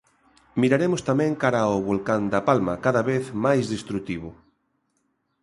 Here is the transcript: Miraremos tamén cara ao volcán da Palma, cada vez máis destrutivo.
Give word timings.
Miraremos 0.61 1.01
tamén 1.09 1.39
cara 1.43 1.59
ao 1.63 1.77
volcán 1.89 2.21
da 2.33 2.39
Palma, 2.49 2.73
cada 2.85 3.01
vez 3.09 3.23
máis 3.45 3.63
destrutivo. 3.73 4.29